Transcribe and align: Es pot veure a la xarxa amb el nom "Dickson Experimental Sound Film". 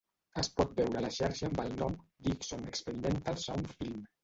Es 0.43 0.47
pot 0.59 0.71
veure 0.79 0.97
a 1.01 1.03
la 1.07 1.11
xarxa 1.17 1.51
amb 1.51 1.61
el 1.65 1.69
nom 1.83 1.99
"Dickson 2.29 2.67
Experimental 2.73 3.41
Sound 3.47 3.73
Film". 3.79 4.05